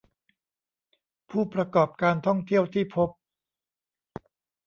[1.29, 3.09] ผู้ประกอบการท่องเที่ยวที่พบ